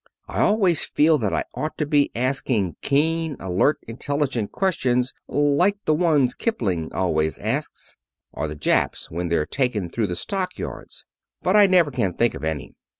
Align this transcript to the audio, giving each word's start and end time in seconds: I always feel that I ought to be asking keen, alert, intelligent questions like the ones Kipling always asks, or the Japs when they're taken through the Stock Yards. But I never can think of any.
I 0.27 0.41
always 0.41 0.83
feel 0.83 1.19
that 1.19 1.31
I 1.31 1.43
ought 1.53 1.77
to 1.77 1.85
be 1.85 2.09
asking 2.15 2.75
keen, 2.81 3.35
alert, 3.39 3.77
intelligent 3.87 4.51
questions 4.51 5.13
like 5.27 5.77
the 5.85 5.93
ones 5.93 6.33
Kipling 6.33 6.91
always 6.91 7.37
asks, 7.37 7.97
or 8.31 8.47
the 8.47 8.55
Japs 8.55 9.11
when 9.11 9.29
they're 9.29 9.45
taken 9.45 9.91
through 9.91 10.07
the 10.07 10.15
Stock 10.15 10.57
Yards. 10.57 11.05
But 11.43 11.55
I 11.55 11.67
never 11.67 11.91
can 11.91 12.15
think 12.15 12.33
of 12.33 12.43
any. 12.43 12.73